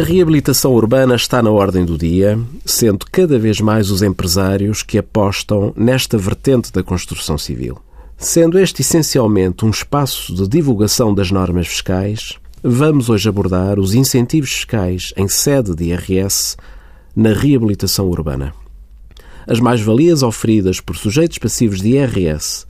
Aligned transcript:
A 0.00 0.02
reabilitação 0.02 0.72
urbana 0.72 1.14
está 1.14 1.42
na 1.42 1.50
ordem 1.50 1.84
do 1.84 1.98
dia, 1.98 2.40
sendo 2.64 3.04
cada 3.12 3.38
vez 3.38 3.60
mais 3.60 3.90
os 3.90 4.00
empresários 4.00 4.82
que 4.82 4.96
apostam 4.96 5.74
nesta 5.76 6.16
vertente 6.16 6.72
da 6.72 6.82
construção 6.82 7.36
civil. 7.36 7.76
Sendo 8.16 8.58
este 8.58 8.80
essencialmente 8.80 9.62
um 9.62 9.68
espaço 9.68 10.34
de 10.34 10.48
divulgação 10.48 11.12
das 11.12 11.30
normas 11.30 11.66
fiscais, 11.66 12.38
vamos 12.62 13.10
hoje 13.10 13.28
abordar 13.28 13.78
os 13.78 13.92
incentivos 13.92 14.50
fiscais 14.50 15.12
em 15.18 15.28
sede 15.28 15.76
de 15.76 15.90
IRS 15.90 16.56
na 17.14 17.34
reabilitação 17.34 18.08
urbana. 18.08 18.54
As 19.46 19.60
mais-valias 19.60 20.22
oferidas 20.22 20.80
por 20.80 20.96
sujeitos 20.96 21.36
passivos 21.36 21.82
de 21.82 21.90
IRS 21.90 22.64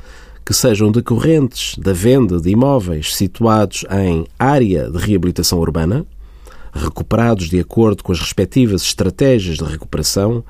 que 0.45 0.53
sejam 0.53 0.91
decorrentes 0.91 1.79
da 1.79 1.93
venda 1.93 2.41
de 2.41 2.51
imóveis 2.51 3.15
situados 3.15 3.85
em 3.89 4.27
área 4.37 4.91
de 4.91 4.99
reabilitação 4.99 5.61
urbana, 5.61 6.05
recuperados 6.73 7.49
de 7.49 7.59
acordo 7.59 8.03
com 8.03 8.13
as 8.13 8.21
respectivas 8.21 8.83
estratégias 8.83 9.57
de 9.59 9.65
recuperação, 9.65 10.45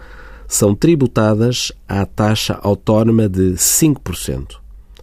são 0.46 0.74
tributadas 0.74 1.70
à 1.88 2.04
taxa 2.04 2.58
autónoma 2.62 3.28
de 3.28 3.52
5%. 3.52 4.56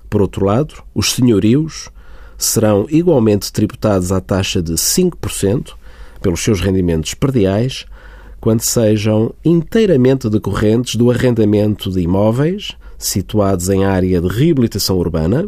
Por 0.09 0.21
outro 0.21 0.45
lado, 0.45 0.75
os 0.93 1.13
senhorios 1.13 1.89
serão 2.37 2.85
igualmente 2.89 3.51
tributados 3.51 4.11
à 4.11 4.21
taxa 4.21 4.61
de 4.61 4.73
5% 4.73 5.73
pelos 6.21 6.41
seus 6.41 6.59
rendimentos 6.59 7.13
perdiais 7.13 7.85
quando 8.39 8.61
sejam 8.61 9.33
inteiramente 9.43 10.29
decorrentes 10.29 10.95
do 10.95 11.09
arrendamento 11.09 11.89
de 11.89 12.01
imóveis 12.01 12.75
situados 12.97 13.69
em 13.69 13.85
área 13.85 14.19
de 14.19 14.27
reabilitação 14.27 14.97
urbana, 14.97 15.47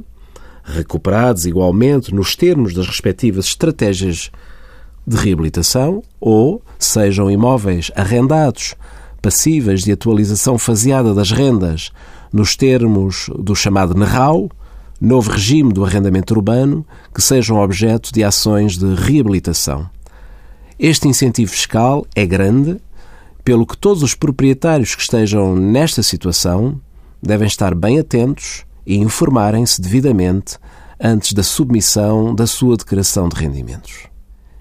recuperados 0.63 1.45
igualmente 1.45 2.13
nos 2.13 2.35
termos 2.35 2.73
das 2.73 2.88
respectivas 2.88 3.45
estratégias 3.45 4.31
de 5.09 5.17
reabilitação, 5.17 6.03
ou 6.19 6.61
sejam 6.77 7.29
imóveis 7.31 7.91
arrendados, 7.95 8.75
passíveis 9.21 9.83
de 9.83 9.91
atualização 9.91 10.57
faseada 10.57 11.13
das 11.13 11.31
rendas 11.31 11.91
nos 12.31 12.55
termos 12.55 13.29
do 13.38 13.55
chamado 13.55 13.95
NERAU, 13.95 14.49
novo 15.01 15.31
regime 15.31 15.73
do 15.73 15.83
arrendamento 15.83 16.33
urbano, 16.33 16.85
que 17.13 17.21
sejam 17.21 17.57
objeto 17.57 18.13
de 18.13 18.23
ações 18.23 18.77
de 18.77 18.93
reabilitação. 18.93 19.89
Este 20.77 21.07
incentivo 21.07 21.51
fiscal 21.51 22.05
é 22.16 22.25
grande, 22.25 22.79
pelo 23.44 23.66
que 23.66 23.77
todos 23.77 24.03
os 24.03 24.13
proprietários 24.13 24.94
que 24.94 25.01
estejam 25.01 25.55
nesta 25.55 26.03
situação 26.03 26.79
devem 27.21 27.47
estar 27.47 27.73
bem 27.73 27.99
atentos 27.99 28.63
e 28.85 28.97
informarem-se 28.97 29.81
devidamente 29.81 30.57
antes 30.99 31.33
da 31.33 31.44
submissão 31.44 32.35
da 32.35 32.45
sua 32.45 32.77
declaração 32.77 33.27
de 33.27 33.35
rendimentos. 33.35 34.07